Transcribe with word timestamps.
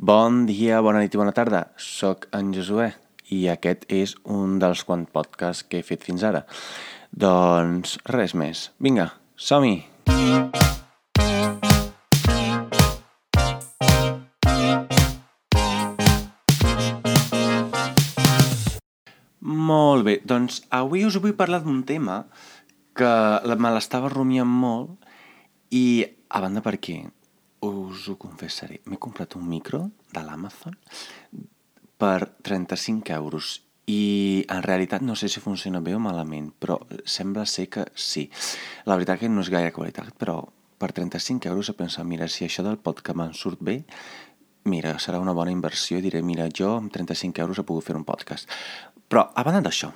Bon 0.00 0.46
dia, 0.48 0.78
bona 0.80 1.02
nit 1.02 1.12
i 1.12 1.18
bona 1.20 1.34
tarda. 1.36 1.58
Soc 1.76 2.22
en 2.32 2.54
Josué 2.56 2.86
i 3.36 3.42
aquest 3.52 3.82
és 3.92 4.14
un 4.24 4.54
dels 4.62 4.80
quants 4.88 5.10
podcasts 5.12 5.66
que 5.68 5.82
he 5.82 5.84
fet 5.84 6.06
fins 6.08 6.24
ara. 6.24 6.40
Doncs 7.12 7.98
res 8.08 8.32
més. 8.32 8.62
Vinga, 8.80 9.10
som-hi! 9.36 9.74
Molt 19.44 20.08
bé, 20.08 20.16
doncs 20.24 20.62
avui 20.80 21.04
us 21.04 21.20
vull 21.20 21.36
parlar 21.36 21.60
d'un 21.68 21.84
tema 21.84 22.22
que 22.96 23.14
me 23.52 23.76
l'estava 23.76 24.08
rumiant 24.08 24.48
molt 24.48 24.96
i 25.68 26.06
a 26.32 26.40
banda 26.40 26.64
perquè 26.64 27.02
us 27.66 28.06
ho 28.08 28.16
confessaré, 28.20 28.80
m'he 28.86 28.98
comprat 28.98 29.36
un 29.36 29.48
micro 29.48 29.90
de 30.12 30.22
l'Amazon 30.24 30.76
per 32.00 32.30
35 32.42 33.12
euros 33.12 33.58
i 33.90 34.44
en 34.48 34.62
realitat 34.62 35.02
no 35.02 35.16
sé 35.16 35.28
si 35.28 35.42
funciona 35.42 35.80
bé 35.84 35.94
o 35.96 36.00
malament, 36.00 36.50
però 36.58 36.78
sembla 37.04 37.44
ser 37.46 37.68
que 37.68 37.84
sí. 37.94 38.28
La 38.86 38.96
veritat 38.96 39.20
que 39.20 39.28
no 39.28 39.42
és 39.44 39.50
gaire 39.52 39.74
qualitat, 39.74 40.12
però 40.16 40.38
per 40.80 40.92
35 40.96 41.50
euros 41.50 41.68
he 41.68 41.76
pensat, 41.76 42.06
mira, 42.06 42.28
si 42.28 42.46
això 42.46 42.64
del 42.64 42.78
podcast 42.78 43.18
me'n 43.18 43.34
surt 43.36 43.60
bé, 43.60 43.80
mira, 44.70 44.94
serà 45.02 45.20
una 45.20 45.34
bona 45.36 45.52
inversió 45.52 45.98
i 45.98 46.04
diré, 46.04 46.22
mira, 46.22 46.48
jo 46.48 46.76
amb 46.76 46.92
35 46.92 47.42
euros 47.42 47.60
he 47.60 47.66
pogut 47.66 47.84
fer 47.84 47.96
un 47.98 48.06
podcast. 48.08 48.48
Però, 49.10 49.26
a 49.34 49.44
banda 49.44 49.64
d'això, 49.66 49.90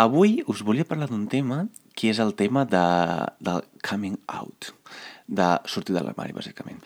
avui 0.00 0.38
us 0.46 0.62
volia 0.62 0.86
parlar 0.88 1.10
d'un 1.10 1.26
tema 1.28 1.64
que 1.94 2.10
és 2.10 2.20
el 2.22 2.34
tema 2.38 2.64
de, 2.64 2.84
del 3.44 3.64
coming 3.86 4.16
out, 4.28 4.72
de 5.26 5.48
sortir 5.70 5.94
de 5.96 6.02
l'armari, 6.04 6.34
bàsicament. 6.36 6.80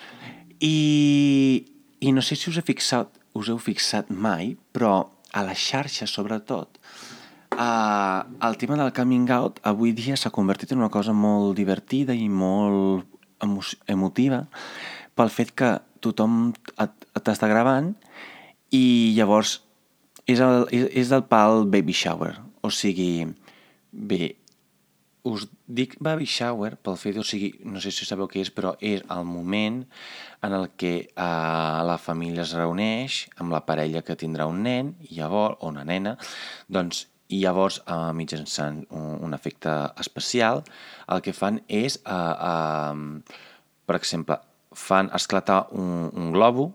I, 0.61 1.67
I 2.01 2.13
no 2.15 2.23
sé 2.23 2.39
si 2.39 2.51
us 2.51 2.59
he 2.59 2.67
fixat, 2.67 3.11
us 3.39 3.51
heu 3.51 3.59
fixat 3.63 4.11
mai, 4.11 4.57
però 4.73 5.11
a 5.35 5.45
les 5.47 5.61
xarxes, 5.61 6.11
sobretot, 6.11 6.79
eh, 7.59 8.21
el 8.49 8.57
tema 8.57 8.77
del 8.77 8.93
coming 8.93 9.31
out 9.31 9.61
avui 9.63 9.93
dia 9.93 10.17
s'ha 10.17 10.35
convertit 10.35 10.73
en 10.73 10.83
una 10.83 10.91
cosa 10.91 11.13
molt 11.13 11.57
divertida 11.59 12.15
i 12.15 12.29
molt 12.29 13.07
emo 13.43 13.63
emotiva 13.87 14.45
pel 15.15 15.31
fet 15.31 15.55
que 15.55 15.77
tothom 16.03 16.53
t'està 16.79 17.49
gravant 17.51 17.93
i 18.75 19.15
llavors 19.17 19.59
és, 20.29 20.41
el, 20.41 20.67
és, 20.75 20.87
és 21.03 21.11
del 21.11 21.25
pal 21.25 21.65
baby 21.71 21.95
shower. 21.97 22.35
O 22.63 22.71
sigui, 22.75 23.27
bé, 23.93 24.37
us 25.29 25.47
dic 25.67 25.97
baby 26.05 26.27
shower 26.27 26.77
pel 26.83 26.97
fet, 27.01 27.19
o 27.21 27.25
sigui, 27.27 27.53
no 27.69 27.83
sé 27.85 27.93
si 27.95 28.07
sabeu 28.09 28.29
què 28.31 28.41
és, 28.45 28.51
però 28.55 28.75
és 28.81 29.05
el 29.15 29.27
moment 29.29 29.83
en 30.47 30.57
el 30.57 30.71
que 30.81 30.95
eh, 31.05 31.83
la 31.91 31.99
família 32.01 32.45
es 32.47 32.55
reuneix 32.57 33.27
amb 33.39 33.55
la 33.55 33.65
parella 33.67 34.03
que 34.07 34.19
tindrà 34.19 34.49
un 34.51 34.63
nen, 34.67 34.95
i 35.09 35.21
llavors, 35.21 35.59
o 35.61 35.73
una 35.73 35.85
nena, 35.89 36.17
doncs 36.69 37.07
i 37.29 37.43
llavors, 37.43 37.83
eh, 37.85 38.13
mitjançant 38.17 38.83
un, 38.89 39.09
un 39.29 39.37
efecte 39.37 39.73
especial, 40.01 40.65
el 41.13 41.25
que 41.25 41.37
fan 41.37 41.61
és, 41.69 42.01
eh, 42.05 42.35
eh, 42.51 43.41
per 43.89 43.97
exemple, 43.99 44.41
fan 44.79 45.11
esclatar 45.17 45.67
un, 45.73 46.11
un 46.15 46.33
globo 46.33 46.71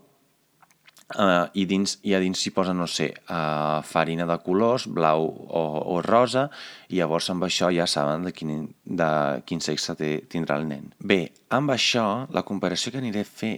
Uh, 1.14 1.46
i, 1.54 1.62
dins, 1.70 1.92
i 2.02 2.10
a 2.16 2.18
dins 2.18 2.40
s'hi 2.42 2.50
posa, 2.50 2.72
no 2.74 2.88
sé, 2.90 3.06
uh, 3.30 3.78
farina 3.86 4.24
de 4.26 4.34
colors, 4.42 4.88
blau 4.90 5.28
o, 5.30 5.62
o 5.94 6.00
rosa, 6.02 6.48
i 6.90 6.98
llavors 6.98 7.28
amb 7.30 7.46
això 7.46 7.68
ja 7.70 7.86
saben 7.86 8.26
de 8.26 8.32
quin, 8.34 8.64
de 8.82 9.10
quin 9.46 9.62
sexe 9.62 9.94
té, 10.00 10.10
tindrà 10.30 10.58
el 10.58 10.66
nen. 10.66 10.88
Bé, 10.98 11.20
amb 11.54 11.70
això, 11.70 12.26
la 12.34 12.42
comparació 12.42 12.90
que 12.90 12.98
aniré 12.98 13.22
fe, 13.28 13.52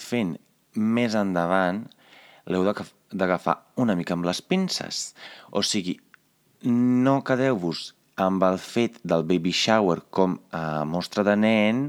fent 0.00 0.38
més 0.76 1.16
endavant 1.20 1.84
l'heu 2.48 2.64
d'agafar 2.64 3.58
una 3.82 3.96
mica 3.98 4.16
amb 4.16 4.24
les 4.28 4.40
pinces. 4.40 5.10
O 5.52 5.60
sigui, 5.60 5.98
no 6.64 7.20
quedeu-vos 7.26 7.90
amb 8.16 8.42
el 8.46 8.56
fet 8.58 8.96
del 9.04 9.24
baby 9.28 9.52
shower 9.52 10.00
com 10.10 10.38
a 10.56 10.84
mostra 10.88 11.22
de 11.26 11.34
nen, 11.36 11.82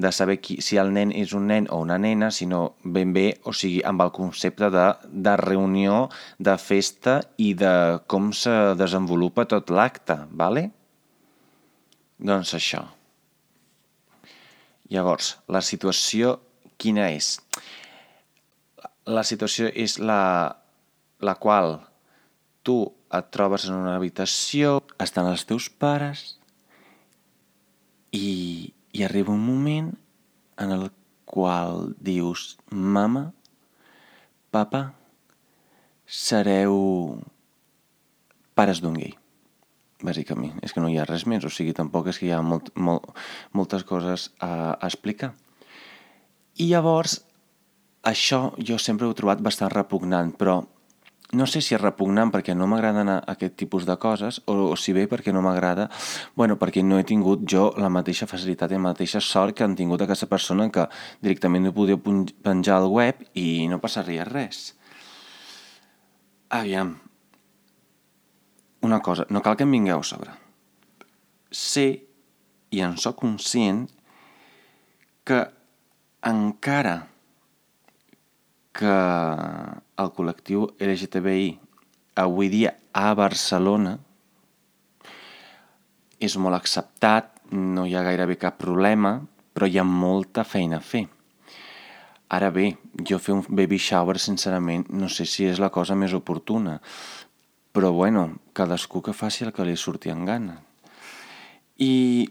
de 0.00 0.10
saber 0.12 0.40
qui, 0.42 0.58
si 0.64 0.78
el 0.82 0.90
nen 0.94 1.12
és 1.14 1.32
un 1.36 1.46
nen 1.50 1.68
o 1.70 1.78
una 1.84 1.98
nena, 2.02 2.30
sinó 2.34 2.74
ben 2.82 3.12
bé, 3.14 3.26
o 3.46 3.54
sigui, 3.54 3.78
amb 3.86 4.02
el 4.02 4.10
concepte 4.16 4.70
de, 4.74 4.86
de 5.06 5.34
reunió, 5.38 6.08
de 6.38 6.56
festa 6.58 7.20
i 7.38 7.52
de 7.54 7.72
com 8.10 8.32
se 8.34 8.54
desenvolupa 8.80 9.46
tot 9.50 9.70
l'acte, 9.70 10.18
vale? 10.30 10.70
Doncs 12.18 12.54
això. 12.58 12.82
Llavors, 14.90 15.36
la 15.46 15.62
situació 15.62 16.40
quina 16.80 17.12
és? 17.14 17.36
La 19.06 19.22
situació 19.22 19.70
és 19.70 20.00
la, 20.02 20.50
la 21.22 21.36
qual 21.38 21.78
tu 22.70 22.78
et 23.10 23.30
trobes 23.34 23.66
en 23.66 23.74
una 23.80 23.96
habitació, 23.98 24.78
estan 25.02 25.26
els 25.26 25.42
teus 25.48 25.66
pares 25.82 26.36
i, 28.14 28.70
i 28.94 29.02
arriba 29.02 29.34
un 29.34 29.42
moment 29.42 29.90
en 30.62 30.74
el 30.76 30.86
qual 31.30 31.90
dius 31.98 32.54
mama, 32.70 33.32
papa, 34.54 34.92
sereu 36.06 37.18
pares 38.54 38.82
d'un 38.82 38.98
gay 38.98 39.16
bàsicament. 40.06 40.58
És 40.62 40.72
que 40.74 40.82
no 40.82 40.88
hi 40.90 40.98
ha 40.98 41.06
res 41.08 41.26
més, 41.26 41.44
o 41.44 41.50
sigui, 41.52 41.74
tampoc 41.76 42.10
és 42.12 42.18
que 42.18 42.28
hi 42.28 42.34
ha 42.34 42.42
molt, 42.42 42.70
molt, 42.78 43.10
moltes 43.56 43.82
coses 43.88 44.30
a, 44.38 44.76
a 44.76 44.86
explicar. 44.86 45.34
I 46.62 46.70
llavors, 46.70 47.20
això 48.06 48.50
jo 48.58 48.78
sempre 48.78 49.08
ho 49.08 49.14
he 49.14 49.18
trobat 49.18 49.42
bastant 49.44 49.74
repugnant, 49.74 50.32
però 50.38 50.62
no 51.32 51.46
sé 51.46 51.60
si 51.62 51.76
és 51.76 51.80
repugnant 51.80 52.32
perquè 52.34 52.54
no 52.58 52.66
m'agraden 52.70 53.10
aquest 53.14 53.54
tipus 53.60 53.86
de 53.86 53.94
coses 54.02 54.40
o, 54.50 54.54
o 54.72 54.76
si 54.76 54.94
bé 54.96 55.06
perquè 55.10 55.32
no 55.32 55.42
m'agrada, 55.44 55.88
bueno, 56.34 56.56
perquè 56.58 56.82
no 56.82 56.98
he 56.98 57.06
tingut 57.06 57.44
jo 57.46 57.70
la 57.78 57.90
mateixa 57.92 58.26
facilitat 58.30 58.72
i 58.72 58.78
la 58.78 58.88
mateixa 58.90 59.22
sort 59.22 59.54
que 59.56 59.64
han 59.66 59.76
tingut 59.78 60.02
aquesta 60.02 60.26
persona 60.30 60.68
que 60.74 60.88
directament 61.22 61.68
no 61.68 61.74
podia 61.76 61.98
penjar 62.00 62.80
al 62.80 62.90
web 62.90 63.22
i 63.38 63.68
no 63.70 63.78
passaria 63.82 64.26
res. 64.26 64.74
Aviam, 66.50 66.96
una 68.82 68.98
cosa, 69.00 69.26
no 69.30 69.42
cal 69.44 69.56
que 69.56 69.66
em 69.68 69.76
vingueu 69.76 70.02
a 70.02 70.06
sobre. 70.06 70.34
Sé 71.50 71.86
i 72.74 72.82
en 72.82 72.96
sóc 72.98 73.20
conscient 73.22 73.84
que 75.26 75.44
encara 76.26 76.96
que 78.74 78.96
el 80.00 80.12
col·lectiu 80.16 80.68
LGTBI 80.80 81.50
avui 82.20 82.50
dia 82.52 82.74
a 82.92 83.12
Barcelona 83.14 83.96
és 86.20 86.36
molt 86.36 86.56
acceptat, 86.58 87.32
no 87.50 87.86
hi 87.86 87.94
ha 87.96 88.04
gairebé 88.04 88.36
cap 88.40 88.58
problema, 88.60 89.16
però 89.54 89.66
hi 89.66 89.78
ha 89.80 89.86
molta 89.86 90.44
feina 90.44 90.78
a 90.78 90.84
fer. 90.84 91.06
Ara 92.30 92.50
bé, 92.54 92.68
jo 93.08 93.18
fer 93.18 93.34
un 93.34 93.42
baby 93.48 93.78
shower, 93.80 94.18
sincerament, 94.20 94.84
no 94.94 95.08
sé 95.08 95.24
si 95.26 95.48
és 95.48 95.58
la 95.58 95.72
cosa 95.74 95.96
més 95.98 96.12
oportuna, 96.14 96.76
però 97.72 97.90
bueno, 97.96 98.28
cadascú 98.54 99.02
que 99.02 99.16
faci 99.16 99.46
el 99.46 99.54
que 99.56 99.66
li 99.66 99.76
surti 99.76 100.12
en 100.12 100.26
gana. 100.28 100.60
I, 101.80 102.28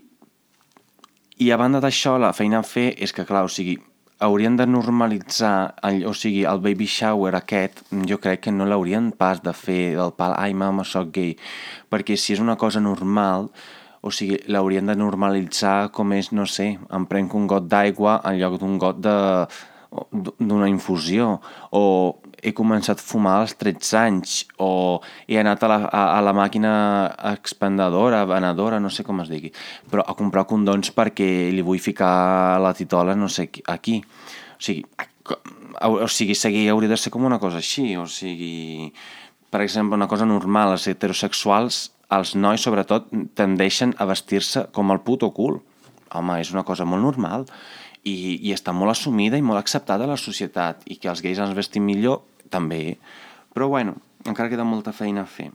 i 1.42 1.52
a 1.52 1.58
banda 1.60 1.82
d'això, 1.84 2.16
la 2.22 2.32
feina 2.38 2.62
a 2.62 2.68
fer 2.68 2.94
és 2.96 3.12
que, 3.16 3.26
clar, 3.28 3.44
o 3.48 3.52
sigui, 3.52 3.80
haurien 4.20 4.58
de 4.60 4.68
normalitzar, 4.68 5.76
el, 5.88 6.04
o 6.06 6.14
sigui, 6.14 6.44
el 6.46 6.60
baby 6.64 6.86
shower 6.86 7.34
aquest, 7.40 7.82
jo 8.08 8.20
crec 8.20 8.44
que 8.46 8.54
no 8.54 8.68
l'haurien 8.68 9.12
pas 9.16 9.40
de 9.44 9.54
fer 9.56 9.96
del 9.96 10.12
pal, 10.18 10.36
ai 10.36 10.54
mama, 10.54 10.84
sóc 10.84 11.14
gay, 11.16 11.36
perquè 11.90 12.18
si 12.20 12.36
és 12.36 12.44
una 12.44 12.58
cosa 12.60 12.84
normal, 12.84 13.48
o 14.04 14.12
sigui, 14.12 14.42
l'haurien 14.52 14.92
de 14.92 14.96
normalitzar 15.00 15.90
com 15.96 16.12
és, 16.16 16.34
no 16.36 16.46
sé, 16.48 16.74
em 16.92 17.08
prenc 17.08 17.36
un 17.36 17.48
got 17.48 17.68
d'aigua 17.72 18.20
en 18.28 18.40
lloc 18.40 18.60
d'un 18.60 18.78
got 18.80 19.00
de 19.04 19.18
d'una 19.90 20.68
infusió, 20.70 21.40
o 21.74 22.20
he 22.44 22.54
començat 22.56 23.02
a 23.02 23.06
fumar 23.06 23.40
als 23.42 23.56
13 23.60 23.98
anys, 24.00 24.36
o 24.58 25.00
he 25.28 25.40
anat 25.40 25.64
a 25.64 25.70
la, 25.72 25.78
a, 25.88 26.04
a 26.18 26.20
la 26.26 26.34
màquina 26.36 26.72
expendedora, 27.34 28.26
venedora, 28.30 28.80
no 28.80 28.92
sé 28.94 29.06
com 29.08 29.22
es 29.24 29.32
digui, 29.32 29.52
però 29.92 30.06
a 30.06 30.16
comprar 30.20 30.48
condons 30.50 30.94
perquè 30.96 31.50
li 31.54 31.66
vull 31.66 31.82
ficar 31.84 32.60
la 32.64 32.74
titola 32.78 33.16
no 33.16 33.30
sé 33.30 33.50
aquí. 33.68 34.00
O 34.60 34.64
sigui, 34.64 34.86
o 35.80 36.08
sigui, 36.12 36.36
seguir 36.36 36.68
hauria 36.72 36.92
de 36.92 36.98
ser 37.00 37.12
com 37.14 37.26
una 37.26 37.40
cosa 37.40 37.62
així, 37.64 37.94
o 37.98 38.08
sigui, 38.10 38.92
per 39.50 39.64
exemple, 39.64 39.98
una 39.98 40.10
cosa 40.12 40.28
normal, 40.28 40.76
els 40.76 40.88
heterosexuals, 40.88 41.90
els 42.14 42.34
nois 42.36 42.62
sobretot, 42.62 43.10
tendeixen 43.38 43.94
a 43.98 44.08
vestir-se 44.10 44.68
com 44.74 44.92
el 44.94 45.04
puto 45.06 45.30
cul. 45.36 45.60
Home, 46.18 46.40
és 46.42 46.50
una 46.50 46.66
cosa 46.66 46.88
molt 46.90 47.06
normal 47.06 47.46
i, 48.04 48.40
i 48.42 48.54
està 48.56 48.74
molt 48.74 48.96
assumida 48.96 49.38
i 49.38 49.46
molt 49.46 49.60
acceptada 49.60 50.08
a 50.08 50.10
la 50.10 50.18
societat 50.18 50.86
i 50.90 50.98
que 50.98 51.10
els 51.12 51.22
gais 51.22 51.38
ens 51.42 51.56
vestim 51.58 51.86
millor, 51.86 52.24
també. 52.52 52.98
Però 53.54 53.70
bueno, 53.72 53.96
encara 54.26 54.50
queda 54.52 54.68
molta 54.68 54.94
feina 54.96 55.24
a 55.24 55.30
fer. 55.30 55.50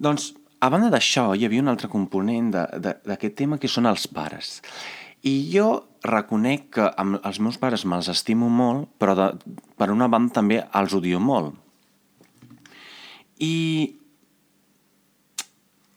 Doncs, 0.00 0.32
a 0.60 0.68
banda 0.72 0.90
d'això, 0.92 1.30
hi 1.34 1.46
havia 1.46 1.62
un 1.62 1.72
altre 1.72 1.88
component 1.88 2.50
d'aquest 2.52 3.36
tema 3.36 3.58
que 3.60 3.68
són 3.68 3.88
els 3.88 4.06
pares. 4.12 4.58
I 5.24 5.34
jo 5.52 5.68
reconec 6.04 6.68
que 6.76 6.86
amb 7.00 7.18
els 7.28 7.40
meus 7.44 7.58
pares 7.60 7.84
me'ls 7.84 8.08
estimo 8.12 8.48
molt, 8.48 8.88
però 9.00 9.16
de, 9.16 9.26
per 9.76 9.90
una 9.92 10.08
banda 10.08 10.40
també 10.40 10.60
els 10.80 10.94
odio 10.96 11.20
molt. 11.20 11.56
I 13.40 13.56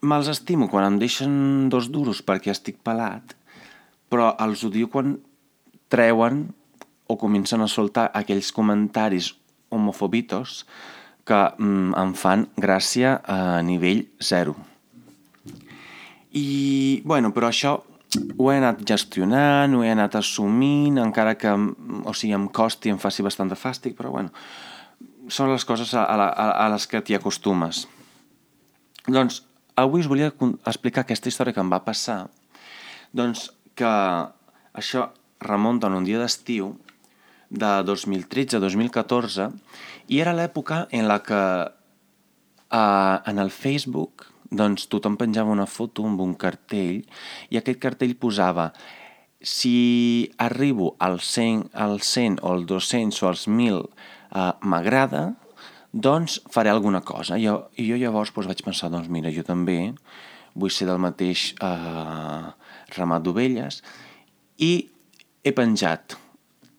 me'ls 0.04 0.32
estimo 0.32 0.68
quan 0.72 0.90
em 0.90 1.00
deixen 1.00 1.70
dos 1.72 1.88
duros 1.92 2.24
perquè 2.24 2.52
estic 2.52 2.82
pelat, 2.84 3.36
però 4.12 4.34
els 4.44 4.64
odio 4.68 4.90
quan 4.92 5.16
treuen 5.92 6.50
o 7.08 7.16
comencen 7.20 7.64
a 7.64 7.72
soltar 7.72 8.10
aquells 8.16 8.52
comentaris 8.56 9.32
homofobitos 9.74 10.64
que 11.28 11.40
mm, 11.58 11.96
em 12.00 12.14
fan 12.20 12.48
gràcia 12.60 13.18
a 13.24 13.62
nivell 13.66 14.06
zero. 14.22 14.56
I, 16.34 17.02
bueno, 17.06 17.32
però 17.34 17.50
això 17.52 17.78
ho 18.38 18.50
he 18.52 18.58
anat 18.58 18.82
gestionant, 18.88 19.74
ho 19.76 19.84
he 19.86 19.92
anat 19.94 20.18
assumint, 20.20 21.00
encara 21.02 21.36
que 21.40 21.52
o 21.54 22.14
sigui, 22.14 22.34
em 22.38 22.48
costi, 22.50 22.92
em 22.94 23.00
faci 23.02 23.26
bastant 23.26 23.52
de 23.52 23.58
fàstic, 23.58 23.96
però 23.98 24.12
bueno, 24.14 24.34
són 25.30 25.52
les 25.54 25.66
coses 25.66 25.94
a, 25.96 26.04
a, 26.04 26.50
a 26.66 26.70
les 26.74 26.88
que 26.90 27.02
t'hi 27.02 27.18
acostumes. 27.18 27.86
Doncs 29.08 29.44
avui 29.80 30.04
us 30.04 30.10
volia 30.10 30.32
explicar 30.32 31.04
aquesta 31.04 31.30
història 31.32 31.56
que 31.56 31.64
em 31.64 31.72
va 31.72 31.84
passar, 31.86 32.24
doncs 33.14 33.50
que 33.78 33.94
això 34.74 35.08
remunta 35.44 35.90
en 35.90 36.00
un 36.00 36.08
dia 36.08 36.22
d'estiu 36.22 36.74
de 37.54 37.72
2013-2014 37.86 39.50
i 40.10 40.20
era 40.20 40.34
l'època 40.34 40.88
en 40.92 41.08
la 41.08 41.20
que 41.24 41.44
eh, 42.74 43.18
en 43.30 43.40
el 43.40 43.54
Facebook 43.54 44.28
doncs 44.54 44.88
tothom 44.90 45.18
penjava 45.18 45.54
una 45.54 45.70
foto 45.70 46.06
amb 46.06 46.22
un 46.22 46.34
cartell 46.40 47.02
i 47.54 47.60
aquest 47.60 47.80
cartell 47.82 48.18
posava 48.18 48.72
si 49.44 50.32
arribo 50.40 50.96
al 51.04 51.20
100, 51.20 51.70
al 51.74 52.00
100 52.02 52.42
o 52.42 52.54
al 52.54 52.66
200 52.66 53.24
o 53.24 53.30
als 53.30 53.48
1.000 53.48 53.82
eh, 53.84 54.52
m'agrada, 54.62 55.24
doncs 55.92 56.40
faré 56.50 56.72
alguna 56.72 57.02
cosa. 57.02 57.38
Jo, 57.38 57.70
I 57.78 57.86
jo 57.92 58.00
llavors 58.00 58.32
doncs, 58.34 58.48
vaig 58.48 58.64
pensar, 58.66 58.90
doncs 58.90 59.12
mira, 59.12 59.30
jo 59.36 59.44
també 59.44 59.94
vull 60.56 60.72
ser 60.72 60.88
del 60.88 61.02
mateix 61.02 61.52
eh, 61.60 62.50
ramat 62.96 63.24
d'ovelles 63.26 63.82
i 64.64 64.74
he 65.44 65.52
penjat 65.52 66.16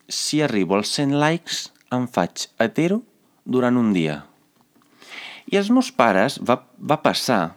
si 0.09 0.43
arribo 0.43 0.77
als 0.77 0.93
100 0.97 1.19
likes 1.21 1.69
em 1.95 2.07
faig 2.11 2.49
hetero 2.61 3.03
durant 3.45 3.77
un 3.81 3.93
dia. 3.97 4.23
I 5.51 5.61
els 5.61 5.71
meus 5.71 5.91
pares 5.93 6.39
va, 6.41 6.63
va 6.79 7.01
passar 7.05 7.55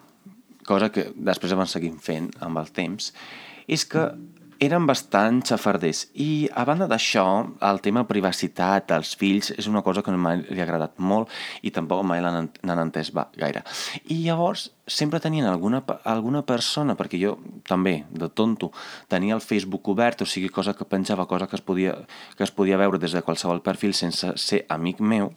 cosa 0.68 0.92
que 0.92 1.08
després 1.16 1.56
van 1.56 1.70
seguir 1.72 1.94
fent 2.04 2.28
amb 2.44 2.60
el 2.60 2.68
temps, 2.76 3.14
és 3.68 3.86
que 3.88 4.04
eren 4.64 4.88
bastant 4.90 5.44
xafarders. 5.48 6.08
I 6.14 6.48
a 6.56 6.64
banda 6.68 6.88
d'això, 6.90 7.26
el 7.70 7.82
tema 7.86 8.06
privacitat 8.10 8.88
dels 8.90 9.14
fills 9.20 9.52
és 9.56 9.68
una 9.70 9.84
cosa 9.86 10.04
que 10.04 10.14
mai 10.18 10.42
li 10.44 10.60
ha 10.62 10.66
agradat 10.66 10.98
molt 10.98 11.32
i 11.62 11.72
tampoc 11.76 12.04
mai 12.08 12.22
n'han 12.24 12.84
entès 12.84 13.14
va, 13.16 13.28
gaire. 13.38 13.64
I 14.10 14.24
llavors 14.26 14.70
sempre 14.88 15.20
tenien 15.20 15.46
alguna, 15.46 15.84
alguna 16.08 16.44
persona, 16.48 16.96
perquè 16.96 17.20
jo 17.22 17.38
també, 17.68 18.06
de 18.10 18.30
tonto, 18.30 18.72
tenia 19.12 19.36
el 19.36 19.44
Facebook 19.44 19.88
obert, 19.94 20.24
o 20.24 20.30
sigui, 20.30 20.50
cosa 20.50 20.74
que 20.74 20.88
penjava, 20.88 21.28
cosa 21.28 21.48
que 21.48 21.58
es 21.60 21.62
podia, 21.62 21.96
que 22.38 22.46
es 22.48 22.52
podia 22.52 22.80
veure 22.80 23.00
des 23.00 23.14
de 23.14 23.22
qualsevol 23.22 23.62
perfil 23.62 23.94
sense 23.94 24.34
ser 24.40 24.64
amic 24.70 25.02
meu, 25.02 25.34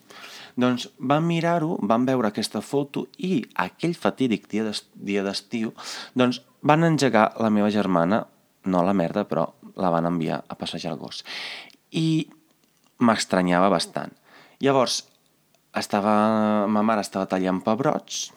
doncs 0.57 0.89
van 0.99 1.27
mirar-ho, 1.27 1.77
van 1.83 2.07
veure 2.07 2.31
aquesta 2.31 2.61
foto 2.61 3.07
i 3.19 3.41
aquell 3.55 3.95
fatídic 3.95 4.49
dia 4.51 5.23
d'estiu 5.25 5.73
doncs 6.15 6.43
van 6.63 6.85
engegar 6.85 7.31
la 7.41 7.51
meva 7.51 7.71
germana, 7.71 8.27
no 8.65 8.83
la 8.85 8.97
merda, 8.97 9.25
però 9.29 9.47
la 9.81 9.93
van 9.93 10.09
enviar 10.11 10.43
a 10.49 10.57
passejar 10.59 10.93
el 10.95 11.01
gos. 11.01 11.23
I 11.97 12.29
m'estranyava 13.01 13.71
bastant. 13.73 14.12
Llavors, 14.61 15.05
estava, 15.77 16.67
ma 16.69 16.83
mare 16.85 17.05
estava 17.05 17.29
tallant 17.31 17.62
pebrots, 17.65 18.29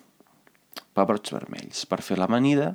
pebrots 0.95 1.33
vermells, 1.33 1.85
per 1.89 1.99
fer 2.05 2.19
l'amanida, 2.21 2.73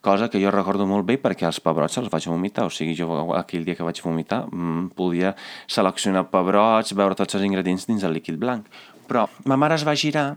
cosa 0.00 0.30
que 0.32 0.40
jo 0.40 0.52
recordo 0.52 0.86
molt 0.88 1.04
bé 1.08 1.18
perquè 1.20 1.44
els 1.48 1.60
pebrots 1.60 1.98
els 2.00 2.08
vaig 2.12 2.28
vomitar, 2.30 2.66
o 2.68 2.72
sigui, 2.72 2.94
jo 2.96 3.34
aquell 3.36 3.66
dia 3.66 3.76
que 3.76 3.84
vaig 3.84 4.00
vomitar 4.04 4.46
mm, 4.48 4.92
podia 4.96 5.34
seleccionar 5.68 6.28
pebrots, 6.32 6.94
veure 6.96 7.18
tots 7.18 7.36
els 7.36 7.44
ingredients 7.48 7.86
dins 7.88 8.06
el 8.06 8.16
líquid 8.16 8.40
blanc. 8.40 8.68
Però 9.10 9.26
ma 9.44 9.58
mare 9.60 9.76
es 9.76 9.84
va 9.84 9.98
girar 9.98 10.32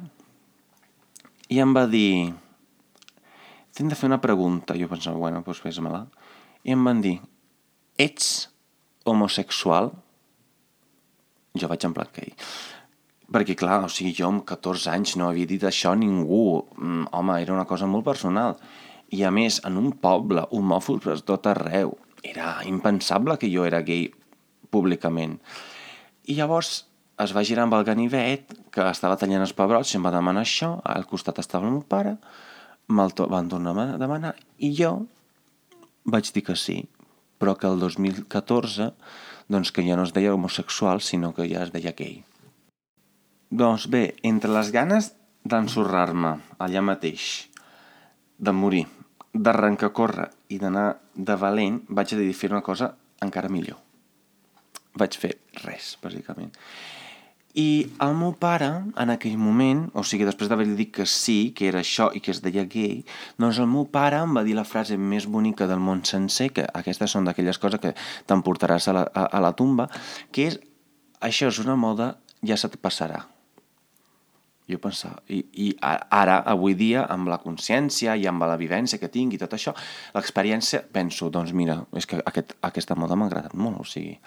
i 1.53 1.61
em 1.61 1.75
va 1.75 1.85
dir 1.87 2.33
tinc 3.75 3.91
de 3.91 3.97
fer 3.97 4.09
una 4.09 4.21
pregunta. 4.21 4.77
Jo 4.79 4.89
pensava, 4.91 5.17
bueno, 5.17 5.41
doncs 5.45 5.61
fes-me-la. 5.63 6.05
I 6.63 6.75
em 6.75 6.85
van 6.85 7.01
dir, 7.03 7.17
ets 7.99 8.49
homosexual? 9.09 9.91
Jo 11.59 11.69
vaig 11.69 11.85
en 11.85 11.93
plan 11.93 12.09
que 12.13 12.31
perquè 13.33 13.55
clar, 13.57 13.81
o 13.85 13.89
sigui, 13.89 14.13
jo 14.17 14.29
amb 14.29 14.43
14 14.45 14.91
anys 14.93 15.15
no 15.17 15.27
havia 15.29 15.49
dit 15.49 15.63
això 15.65 15.93
a 15.93 15.99
ningú. 15.99 16.63
Mm, 16.77 17.09
home, 17.17 17.39
era 17.41 17.55
una 17.55 17.65
cosa 17.65 17.89
molt 17.89 18.05
personal. 18.05 18.57
I 19.13 19.23
a 19.25 19.31
més, 19.33 19.59
en 19.65 19.77
un 19.81 19.91
poble, 20.01 20.45
homòfobs 20.51 21.05
per 21.05 21.19
tot 21.25 21.49
arreu. 21.49 21.95
Era 22.23 22.59
impensable 22.69 23.37
que 23.41 23.49
jo 23.51 23.65
era 23.65 23.81
gay 23.81 24.11
públicament. 24.69 25.39
I 26.29 26.37
llavors 26.37 26.85
es 27.23 27.33
va 27.35 27.43
girar 27.45 27.67
amb 27.67 27.75
el 27.77 27.85
ganivet, 27.85 28.53
que 28.73 28.85
estava 28.89 29.17
tallant 29.17 29.43
els 29.45 29.53
pebrots, 29.57 29.93
i 29.93 29.99
em 29.99 30.05
va 30.05 30.13
demanar 30.13 30.45
això, 30.45 30.75
al 30.83 31.05
costat 31.09 31.41
estava 31.41 31.67
el 31.67 31.75
meu 31.75 31.83
pare, 31.85 32.15
me'l 32.87 33.13
van 33.29 33.49
tornar 33.49 33.75
a 33.77 33.97
demanar, 33.97 34.35
i 34.57 34.73
jo 34.75 35.05
vaig 36.03 36.31
dir 36.35 36.43
que 36.43 36.55
sí, 36.55 36.83
però 37.39 37.55
que 37.55 37.67
el 37.67 37.79
2014 37.79 38.91
doncs 39.47 39.71
que 39.71 39.83
ja 39.85 39.97
no 39.99 40.03
es 40.07 40.13
deia 40.15 40.33
homosexual, 40.33 41.01
sinó 41.01 41.33
que 41.33 41.47
ja 41.49 41.63
es 41.63 41.71
deia 41.73 41.93
gay. 41.95 42.23
Doncs 43.51 43.87
bé, 43.91 44.15
entre 44.23 44.51
les 44.53 44.71
ganes 44.73 45.11
d'ensorrar-me 45.45 46.37
allà 46.63 46.81
mateix, 46.81 47.49
de 48.39 48.51
morir, 48.55 48.85
d'arrencar 49.33 49.91
a 49.91 49.93
córrer 49.93 50.29
i 50.49 50.59
d'anar 50.61 50.87
de 51.13 51.35
valent, 51.39 51.81
vaig 51.89 52.15
decidir 52.15 52.37
fer 52.37 52.51
una 52.51 52.63
cosa 52.65 52.93
encara 53.21 53.51
millor. 53.51 53.79
Vaig 54.97 55.17
fer 55.17 55.35
res, 55.63 55.95
bàsicament. 56.01 56.53
I 57.53 57.93
el 58.01 58.15
meu 58.17 58.31
pare, 58.41 58.67
en 58.97 59.11
aquell 59.13 59.35
moment, 59.37 59.83
o 59.93 60.01
sigui, 60.01 60.25
després 60.25 60.49
d'haver 60.49 60.65
dit 60.73 60.89
que 60.93 61.05
sí, 61.05 61.51
que 61.53 61.67
era 61.69 61.83
això 61.83 62.07
i 62.17 62.21
que 62.23 62.33
es 62.33 62.41
deia 62.41 62.63
gay, 62.65 63.03
doncs 63.37 63.59
el 63.61 63.69
meu 63.69 63.85
pare 63.93 64.23
em 64.25 64.33
va 64.33 64.41
dir 64.47 64.55
la 64.57 64.65
frase 64.65 64.97
més 64.97 65.27
bonica 65.29 65.67
del 65.69 65.83
món 65.83 66.01
sencer, 66.09 66.49
que 66.55 66.65
aquestes 66.81 67.13
són 67.13 67.29
d'aquelles 67.29 67.61
coses 67.61 67.83
que 67.83 67.93
t'emportaràs 68.25 68.89
a, 68.89 68.97
la, 68.97 69.05
a, 69.05 69.27
a 69.37 69.43
la 69.45 69.53
tumba, 69.53 69.85
que 70.33 70.49
és, 70.49 70.57
això 71.21 71.53
és 71.53 71.61
una 71.61 71.77
moda, 71.77 72.15
ja 72.41 72.57
se't 72.57 72.81
passarà. 72.81 73.21
Jo 74.65 74.79
pensava, 74.81 75.21
i, 75.29 75.43
i 75.53 75.71
ara, 75.83 76.39
avui 76.49 76.73
dia, 76.79 77.05
amb 77.11 77.29
la 77.29 77.37
consciència 77.43 78.15
i 78.17 78.25
amb 78.31 78.47
la 78.47 78.57
vivència 78.57 78.97
que 78.97 79.13
tinc 79.13 79.35
i 79.35 79.41
tot 79.41 79.53
això, 79.53 79.75
l'experiència, 80.15 80.87
penso, 80.89 81.29
doncs 81.29 81.53
mira, 81.53 81.83
és 81.93 82.09
que 82.09 82.17
aquest, 82.23 82.55
aquesta 82.65 82.97
moda 82.97 83.19
m'ha 83.19 83.29
agradat 83.29 83.53
molt, 83.53 83.83
o 83.83 83.85
sigui... 83.85 84.17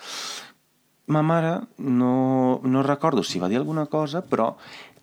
Ma 1.06 1.22
mare 1.22 1.52
no, 1.78 2.60
no 2.64 2.82
recordo 2.82 3.22
si 3.22 3.38
va 3.38 3.48
dir 3.48 3.60
alguna 3.60 3.86
cosa, 3.86 4.24
però 4.26 4.56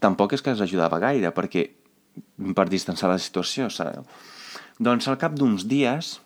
tampoc 0.04 0.36
és 0.36 0.44
que 0.44 0.52
es 0.52 0.62
ajudava 0.64 1.00
gaire, 1.00 1.32
perquè 1.32 1.70
per 2.56 2.68
distanciar 2.68 3.12
la 3.12 3.22
situació, 3.22 3.70
sabeu? 3.72 4.04
Doncs 4.84 5.08
al 5.08 5.20
cap 5.22 5.36
d'uns 5.38 5.64
dies 5.70 6.18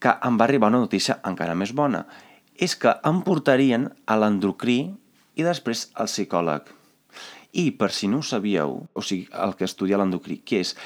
que 0.00 0.12
em 0.26 0.36
va 0.40 0.46
arribar 0.48 0.68
una 0.72 0.82
notícia 0.82 1.20
encara 1.28 1.56
més 1.56 1.72
bona, 1.76 2.04
és 2.56 2.76
que 2.76 2.92
em 3.08 3.22
portarien 3.24 3.88
a 4.04 4.18
l'endocrí 4.20 4.80
i 5.36 5.46
després 5.46 5.88
al 5.94 6.10
psicòleg. 6.10 6.68
I, 7.52 7.70
per 7.74 7.90
si 7.90 8.06
no 8.06 8.20
ho 8.20 8.22
sabíeu, 8.22 8.76
o 8.94 9.02
sigui, 9.02 9.24
el 9.34 9.56
que 9.58 9.66
estudia 9.66 9.98
l'endocrí, 9.98 10.36
què 10.46 10.60
és? 10.62 10.76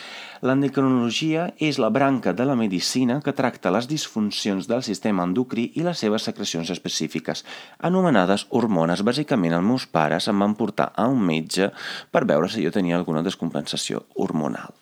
L'endocrinologia 0.44 1.50
és 1.60 1.76
la 1.80 1.90
branca 1.92 2.32
de 2.36 2.46
la 2.48 2.56
medicina 2.56 3.18
que 3.24 3.34
tracta 3.36 3.72
les 3.74 3.88
disfuncions 3.88 4.68
del 4.68 4.84
sistema 4.86 5.26
endocrí 5.28 5.66
i 5.76 5.84
les 5.84 6.00
seves 6.00 6.24
secrecions 6.24 6.72
específiques, 6.72 7.44
anomenades 7.84 8.46
hormones. 8.48 9.04
Bàsicament, 9.04 9.52
els 9.56 9.66
meus 9.66 9.84
pares 9.84 10.28
em 10.32 10.40
van 10.40 10.56
portar 10.56 10.90
a 10.96 11.04
un 11.08 11.20
metge 11.20 11.68
per 12.10 12.24
veure 12.24 12.48
si 12.48 12.64
jo 12.64 12.72
tenia 12.72 12.96
alguna 12.96 13.24
descompensació 13.24 14.06
hormonal. 14.16 14.72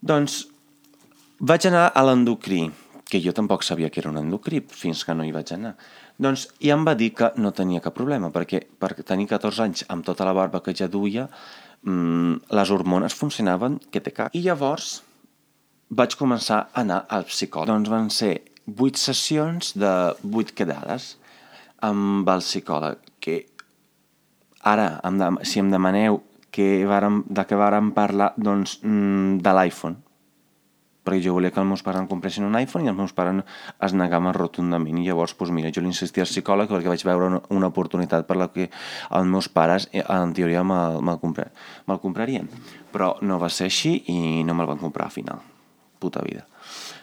Doncs 0.00 0.46
vaig 1.40 1.68
anar 1.68 1.90
a 1.92 2.04
l'endocrí, 2.08 2.70
que 3.04 3.20
jo 3.20 3.32
tampoc 3.36 3.62
sabia 3.62 3.90
que 3.92 4.00
era 4.00 4.10
un 4.10 4.20
endocrí 4.20 4.62
fins 4.68 5.04
que 5.04 5.14
no 5.16 5.24
hi 5.24 5.32
vaig 5.32 5.52
anar. 5.56 5.76
Doncs, 6.18 6.46
i 6.62 6.70
em 6.70 6.84
va 6.86 6.94
dir 6.94 7.10
que 7.18 7.32
no 7.42 7.50
tenia 7.50 7.82
cap 7.82 7.96
problema, 7.96 8.30
perquè 8.30 8.60
per 8.78 8.92
tenir 9.02 9.26
14 9.32 9.64
anys 9.64 9.86
amb 9.90 10.06
tota 10.06 10.26
la 10.26 10.34
barba 10.36 10.62
que 10.62 10.74
ja 10.76 10.86
duia, 10.86 11.26
mmm, 11.82 12.54
les 12.54 12.70
hormones 12.70 13.16
funcionaven 13.18 13.80
que 13.90 14.00
te 14.00 14.12
cap. 14.14 14.34
I 14.34 14.44
llavors 14.46 15.00
vaig 15.90 16.14
començar 16.18 16.60
a 16.60 16.84
anar 16.84 17.04
al 17.08 17.26
psicòleg. 17.26 17.72
Doncs 17.72 17.90
van 17.90 18.10
ser 18.14 18.34
8 18.70 19.00
sessions 19.00 19.74
de 19.74 19.92
8 20.22 20.54
quedades 20.54 21.16
amb 21.84 22.28
el 22.30 22.40
psicòleg, 22.46 23.02
que 23.20 23.42
ara, 24.62 25.00
si 25.42 25.60
em 25.60 25.70
demaneu 25.70 26.22
que 26.54 26.86
vàrem, 26.86 27.24
de 27.26 27.42
què 27.44 27.58
vàrem 27.58 27.90
parlar, 27.96 28.32
doncs 28.38 28.78
mm, 28.82 29.42
de 29.42 29.54
l'iPhone. 29.58 29.98
Perquè 31.04 31.20
jo 31.26 31.34
volia 31.36 31.52
que 31.52 31.60
els 31.60 31.68
meus 31.68 31.84
pares 31.84 32.02
em 32.02 32.08
compressin 32.08 32.46
un 32.46 32.56
iPhone 32.58 32.86
i 32.86 32.90
els 32.90 32.96
meus 32.96 33.12
pares 33.16 33.42
es 33.84 33.94
negaven 33.96 34.32
rotundament. 34.36 34.98
I 34.98 35.06
llavors, 35.08 35.36
doncs 35.36 35.52
mira, 35.54 35.72
jo 35.74 35.84
l'insistia 35.84 36.24
al 36.24 36.30
psicòleg 36.30 36.70
perquè 36.72 36.88
vaig 36.90 37.04
veure 37.04 37.28
una, 37.28 37.42
una 37.52 37.70
oportunitat 37.72 38.26
per 38.28 38.38
la 38.40 38.48
que 38.54 38.70
els 38.70 39.28
meus 39.28 39.50
pares 39.52 39.88
eh, 39.92 40.02
en 40.02 40.32
teoria 40.36 40.64
me'l 40.64 41.02
me 41.04 41.18
comprar, 41.20 41.50
me 41.86 41.98
comprarien. 42.00 42.48
Però 42.94 43.14
no 43.22 43.38
va 43.42 43.52
ser 43.52 43.68
així 43.68 43.98
i 44.08 44.42
no 44.48 44.56
me'l 44.56 44.70
van 44.72 44.80
comprar 44.80 45.10
al 45.10 45.14
final. 45.14 45.44
Puta 46.00 46.24
vida. 46.24 46.46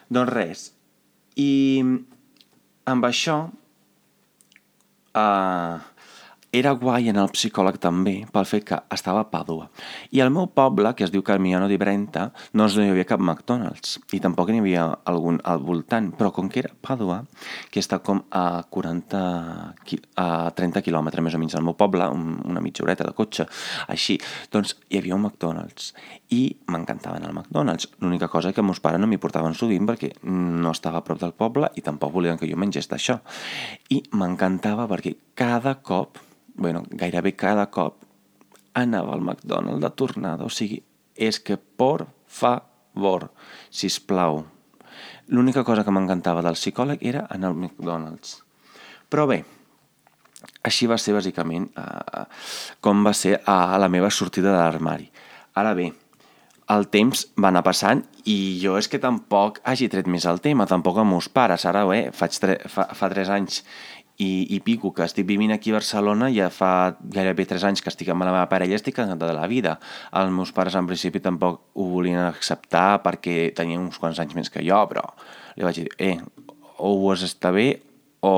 Doncs 0.09 0.33
res. 0.33 0.67
I 1.39 1.81
amb 2.91 3.07
això 3.07 3.37
eh, 5.13 5.21
uh, 5.21 5.90
era 6.51 6.73
guai 6.75 7.07
en 7.07 7.15
el 7.15 7.29
psicòleg 7.31 7.77
també 7.79 8.13
pel 8.31 8.45
fet 8.47 8.65
que 8.67 8.77
estava 8.91 9.21
a 9.23 9.27
Pàdua. 9.31 9.69
I 10.11 10.19
al 10.19 10.33
meu 10.35 10.49
poble, 10.51 10.91
que 10.97 11.05
es 11.05 11.11
diu 11.13 11.23
Carmiano 11.23 11.69
di 11.71 11.77
Brenta, 11.79 12.25
no 12.59 12.67
hi 12.67 12.89
havia 12.91 13.07
cap 13.07 13.21
McDonald's 13.23 13.99
i 14.11 14.19
tampoc 14.19 14.51
n'hi 14.51 14.59
havia 14.59 14.83
algun 15.07 15.39
al 15.47 15.61
voltant, 15.63 16.09
però 16.11 16.33
com 16.35 16.49
que 16.51 16.59
era 16.65 16.73
Pàdua, 16.83 17.21
que 17.71 17.79
està 17.79 18.01
com 18.03 18.19
a 18.35 18.63
40 18.67 19.21
a 20.19 20.27
30 20.57 20.83
quilòmetres 20.83 21.23
més 21.23 21.37
o 21.37 21.39
menys 21.39 21.55
del 21.55 21.63
meu 21.63 21.77
poble, 21.79 22.09
una 22.11 22.63
mitja 22.63 22.83
horeta 22.83 23.07
de 23.07 23.15
cotxe, 23.15 23.47
així, 23.87 24.17
doncs 24.51 24.75
hi 24.89 24.99
havia 24.99 25.15
un 25.15 25.23
McDonald's 25.23 25.93
i 26.35 26.41
m'encantava 26.67 27.15
anar 27.19 27.29
al 27.31 27.37
McDonald's. 27.37 27.87
L'única 28.03 28.27
cosa 28.27 28.51
que 28.51 28.63
meus 28.63 28.81
pares 28.83 28.99
no 28.99 29.07
m'hi 29.07 29.19
portaven 29.23 29.55
sovint 29.55 29.87
perquè 29.87 30.11
no 30.27 30.75
estava 30.75 30.99
a 30.99 31.05
prop 31.07 31.19
del 31.21 31.31
poble 31.31 31.71
i 31.79 31.85
tampoc 31.85 32.11
volien 32.11 32.39
que 32.39 32.49
jo 32.49 32.59
mengés 32.59 32.91
d'això. 32.91 33.21
I 33.91 34.01
m'encantava 34.11 34.87
perquè 34.91 35.15
cada 35.35 35.77
cop 35.79 36.19
bueno, 36.55 36.83
gairebé 36.89 37.35
cada 37.35 37.69
cop 37.71 38.03
anava 38.73 39.13
al 39.13 39.21
McDonald's 39.21 39.81
de 39.81 39.91
tornada. 39.91 40.45
O 40.45 40.49
sigui, 40.49 40.81
és 41.15 41.39
que 41.39 41.57
por 41.57 42.07
favor, 42.27 43.31
si 43.69 43.89
plau. 44.07 44.45
L'única 45.27 45.63
cosa 45.63 45.83
que 45.83 45.91
m'encantava 45.91 46.43
del 46.43 46.59
psicòleg 46.59 47.03
era 47.07 47.25
anar 47.29 47.51
al 47.51 47.57
McDonald's. 47.57 48.41
Però 49.11 49.27
bé, 49.27 49.43
així 50.63 50.87
va 50.87 50.97
ser 50.99 51.15
bàsicament 51.15 51.69
uh, 51.77 52.25
com 52.81 53.03
va 53.05 53.13
ser 53.13 53.37
uh, 53.39 53.77
la 53.79 53.89
meva 53.89 54.09
sortida 54.11 54.51
de 54.51 54.59
l'armari. 54.59 55.09
Ara 55.55 55.73
bé, 55.75 55.89
el 56.71 56.87
temps 56.91 57.25
va 57.35 57.49
anar 57.49 57.63
passant 57.65 58.03
i 58.29 58.59
jo 58.61 58.77
és 58.79 58.87
que 58.87 59.01
tampoc 59.01 59.59
hagi 59.67 59.89
tret 59.91 60.07
més 60.07 60.27
el 60.29 60.39
tema, 60.43 60.67
tampoc 60.69 61.01
amb 61.01 61.11
meus 61.15 61.27
pares. 61.29 61.65
Ara 61.67 61.83
bé, 61.89 62.03
faig 62.15 62.37
tre 62.39 62.57
fa, 62.71 62.87
fa 62.95 63.09
tres 63.11 63.31
anys 63.33 63.63
i, 64.21 64.55
i 64.55 64.59
pico, 64.61 64.91
que 64.93 65.05
estic 65.07 65.25
vivint 65.25 65.53
aquí 65.55 65.71
a 65.71 65.79
Barcelona, 65.79 66.29
ja 66.33 66.51
fa 66.53 66.93
gairebé 67.01 67.47
3 67.49 67.63
anys 67.71 67.81
que 67.81 67.89
estic 67.89 68.11
amb 68.13 68.21
la 68.21 68.29
meva 68.29 68.49
parella, 68.51 68.77
estic 68.77 68.99
encantada 69.01 69.31
de 69.31 69.37
la 69.39 69.47
vida. 69.49 69.77
Els 70.19 70.29
meus 70.35 70.51
pares 70.53 70.77
en 70.77 70.89
principi 70.89 71.23
tampoc 71.23 71.61
ho 71.73 71.87
volien 71.95 72.21
acceptar 72.27 73.01
perquè 73.01 73.49
tenien 73.57 73.81
uns 73.81 73.97
quants 74.01 74.21
anys 74.21 74.37
més 74.37 74.53
que 74.53 74.61
jo, 74.67 74.77
però 74.91 75.07
li 75.57 75.65
vaig 75.65 75.81
dir, 75.81 75.89
eh, 75.97 76.19
o 76.77 76.93
ho 76.99 77.11
has 77.13 77.25
estar 77.25 77.53
bé 77.55 77.67
o, 78.21 78.35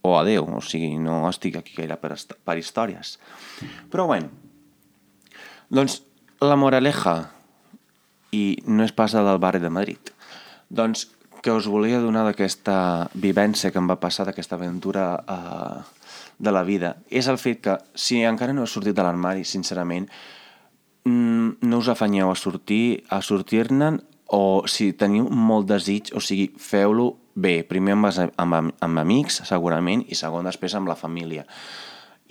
o 0.00 0.16
adeu, 0.16 0.48
o 0.48 0.62
sigui, 0.64 0.94
no 0.96 1.20
estic 1.28 1.60
aquí 1.60 1.76
gaire 1.76 1.98
per, 2.00 2.16
per 2.16 2.56
històries. 2.56 3.18
Però 3.92 4.08
bueno, 4.08 4.32
doncs 5.68 6.00
la 6.40 6.56
moraleja, 6.56 7.18
i 8.32 8.44
no 8.66 8.88
és 8.88 8.96
pas 8.96 9.12
del 9.12 9.36
barri 9.38 9.60
de 9.62 9.70
Madrid, 9.70 10.10
doncs 10.72 11.10
que 11.44 11.52
us 11.52 11.66
volia 11.68 12.00
donar 12.00 12.22
d'aquesta 12.24 13.10
vivència 13.20 13.68
que 13.68 13.76
em 13.76 13.88
va 13.90 13.98
passar, 14.00 14.24
d'aquesta 14.24 14.56
aventura 14.56 15.04
eh, 15.28 15.82
de 16.40 16.54
la 16.56 16.62
vida, 16.64 16.94
és 17.12 17.28
el 17.28 17.36
fet 17.36 17.60
que, 17.66 17.74
si 17.92 18.22
encara 18.24 18.54
no 18.56 18.64
heu 18.64 18.70
sortit 18.70 18.96
de 18.96 19.04
l'armari, 19.04 19.44
sincerament, 19.44 20.08
mm, 21.04 21.60
no 21.68 21.82
us 21.82 21.90
afanyeu 21.92 22.32
a 22.32 22.38
sortir, 22.40 23.04
a 23.12 23.20
sortir-ne'n, 23.20 24.00
o 24.32 24.64
si 24.64 24.94
teniu 24.96 25.28
molt 25.28 25.68
desig, 25.68 26.14
o 26.16 26.22
sigui, 26.24 26.48
feu-lo 26.56 27.10
bé, 27.34 27.58
primer 27.68 27.92
amb, 27.92 28.08
amb, 28.40 28.72
amb 28.80 29.02
amics, 29.04 29.42
segurament, 29.44 30.06
i 30.08 30.16
segon 30.16 30.48
després 30.48 30.74
amb 30.78 30.88
la 30.88 30.96
família. 30.96 31.44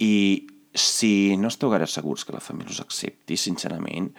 I 0.01 0.47
si 0.73 1.37
no 1.37 1.53
esteu 1.53 1.69
gaire 1.69 1.85
segurs 1.85 2.25
que 2.25 2.33
la 2.33 2.41
família 2.41 2.73
us 2.73 2.81
accepti, 2.81 3.37
sincerament, 3.37 4.09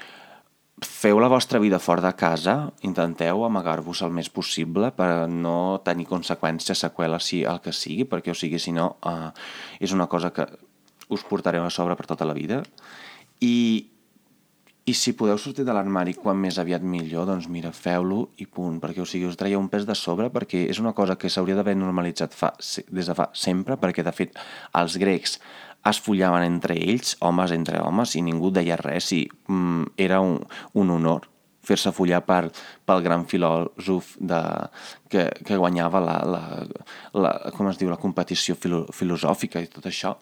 feu 0.83 1.21
la 1.21 1.29
vostra 1.29 1.61
vida 1.63 1.79
fora 1.79 2.03
de 2.03 2.13
casa, 2.19 2.73
intenteu 2.83 3.45
amagar-vos 3.47 4.03
el 4.03 4.11
més 4.11 4.29
possible 4.33 4.91
per 4.97 5.29
no 5.31 5.81
tenir 5.87 6.09
conseqüències, 6.11 6.83
seqüeles, 6.83 7.31
si 7.31 7.45
el 7.47 7.61
que 7.63 7.73
sigui, 7.73 8.09
perquè, 8.11 8.35
o 8.35 8.39
sigui, 8.39 8.59
si 8.59 8.75
no, 8.75 8.97
uh, 9.07 9.31
és 9.79 9.95
una 9.95 10.09
cosa 10.11 10.33
que 10.35 10.49
us 11.15 11.25
portareu 11.29 11.65
a 11.65 11.71
sobre 11.71 11.95
per 11.97 12.09
tota 12.11 12.27
la 12.27 12.35
vida. 12.35 12.63
I, 13.41 13.87
i 14.85 14.95
si 14.99 15.15
podeu 15.17 15.39
sortir 15.39 15.65
de 15.65 15.73
l'armari 15.77 16.17
quan 16.19 16.41
més 16.41 16.59
aviat 16.59 16.83
millor, 16.83 17.29
doncs 17.31 17.47
mira, 17.49 17.71
feu-lo 17.73 18.33
i 18.43 18.49
punt, 18.51 18.81
perquè 18.83 19.05
o 19.05 19.07
sigui, 19.09 19.29
us 19.31 19.39
traieu 19.39 19.63
un 19.63 19.71
pes 19.71 19.87
de 19.87 19.95
sobre 19.95 20.27
perquè 20.35 20.67
és 20.69 20.81
una 20.83 20.93
cosa 20.93 21.17
que 21.17 21.31
s'hauria 21.31 21.57
d'haver 21.57 21.77
normalitzat 21.79 22.35
fa, 22.35 22.51
des 22.91 23.07
de 23.09 23.15
fa 23.15 23.31
sempre, 23.33 23.79
perquè 23.79 24.05
de 24.05 24.13
fet 24.13 24.35
els 24.75 24.99
grecs 25.01 25.39
es 25.91 26.01
follaven 26.01 26.47
entre 26.47 26.79
ells, 26.81 27.17
homes 27.21 27.53
entre 27.57 27.83
homes, 27.85 28.17
i 28.17 28.25
ningú 28.25 28.51
deia 28.55 28.79
res, 28.81 29.13
i 29.13 29.25
mm, 29.29 29.95
era 30.09 30.21
un, 30.25 30.41
un 30.81 30.93
honor 30.97 31.31
fer-se 31.65 31.93
follar 31.97 32.21
per, 32.27 32.51
pel 32.85 33.03
gran 33.05 33.25
filòsof 33.29 34.15
de, 34.21 34.41
que, 35.13 35.25
que 35.47 35.59
guanyava 35.61 36.01
la, 36.05 36.17
la, 36.29 36.43
la, 37.17 37.33
com 37.57 37.71
es 37.71 37.81
diu, 37.81 37.91
la 37.93 38.01
competició 38.01 38.57
filo, 38.61 38.85
filosòfica 38.95 39.63
i 39.65 39.71
tot 39.73 39.89
això. 39.91 40.15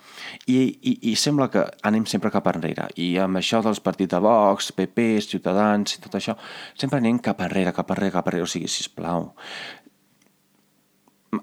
I, 0.47 0.59
i, 0.79 0.97
I 1.13 1.17
sembla 1.19 1.51
que 1.53 1.65
anem 1.89 2.07
sempre 2.11 2.33
cap 2.35 2.49
enrere. 2.53 2.89
I 3.03 3.15
amb 3.25 3.43
això 3.43 3.63
dels 3.65 3.83
partits 3.85 4.15
de 4.15 4.23
Vox, 4.23 4.73
PP, 4.77 5.09
Ciutadans 5.27 5.99
i 5.99 6.03
tot 6.05 6.19
això, 6.19 6.37
sempre 6.79 7.03
anem 7.03 7.21
cap 7.23 7.43
enrere, 7.43 7.75
cap 7.75 7.91
enrere, 7.95 8.15
cap 8.15 8.31
enrere. 8.31 8.47
O 8.47 8.51
sigui, 8.51 8.71
sisplau, 8.71 9.33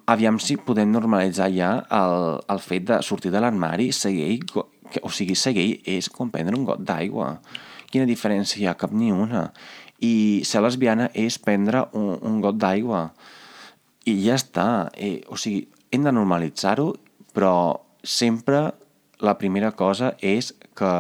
aviam 0.06 0.38
si 0.42 0.58
podem 0.58 0.92
normalitzar 0.92 1.50
ja 1.54 1.72
el, 1.90 2.40
el 2.50 2.62
fet 2.62 2.86
de 2.90 3.00
sortir 3.06 3.32
de 3.34 3.42
l'armari, 3.42 3.90
seguir, 3.96 4.44
o 5.02 5.10
sigui, 5.14 5.36
seguir 5.38 5.82
és 5.90 6.10
com 6.14 6.30
prendre 6.34 6.58
un 6.58 6.66
got 6.68 6.84
d'aigua. 6.86 7.40
Quina 7.90 8.06
diferència 8.10 8.62
hi 8.62 8.68
ha? 8.70 8.78
Cap 8.78 8.94
ni 8.94 9.10
una. 9.14 9.48
I 10.06 10.46
ser 10.46 10.62
lesbiana 10.62 11.10
és 11.18 11.40
prendre 11.42 11.88
un, 11.98 12.14
un 12.22 12.38
got 12.44 12.60
d'aigua. 12.62 13.08
I 14.06 14.16
ja 14.24 14.38
està. 14.38 14.68
Eh, 14.94 15.22
o 15.28 15.38
sigui, 15.38 15.66
hem 15.92 16.06
de 16.06 16.14
normalitzar-ho, 16.14 16.92
però 17.34 17.54
sempre 18.06 18.70
la 19.26 19.36
primera 19.42 19.74
cosa 19.76 20.14
és 20.22 20.54
que 20.78 20.92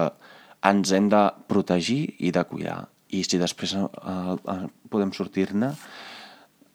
ens 0.65 0.91
hem 0.91 1.07
de 1.13 1.21
protegir 1.47 2.01
i 2.25 2.33
de 2.35 2.43
cuidar. 2.49 2.81
I 3.13 3.21
si 3.25 3.37
després 3.41 3.77
eh, 3.77 3.85
eh, 3.85 4.63
podem 4.89 5.13
sortir-ne, 5.13 5.71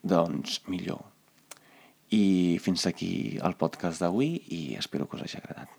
doncs 0.02 0.62
millor. 0.71 1.13
I 2.14 2.59
fins 2.62 2.85
aquí 2.87 3.40
el 3.42 3.56
podcast 3.59 4.02
d'avui 4.02 4.37
i 4.54 4.61
espero 4.78 5.09
que 5.09 5.18
us 5.18 5.25
hagi 5.25 5.40
agradat. 5.40 5.73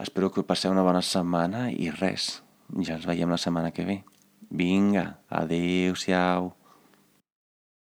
Espero 0.00 0.30
que 0.30 0.46
passeu 0.46 0.70
una 0.70 0.84
bona 0.86 1.02
setmana 1.02 1.66
i 1.72 1.90
res, 1.90 2.36
ja 2.86 2.94
ens 2.96 3.08
veiem 3.08 3.32
la 3.32 3.40
setmana 3.40 3.72
que 3.74 3.86
ve. 3.88 3.98
Vinga, 4.50 5.06
adeu-siau. 5.42 6.52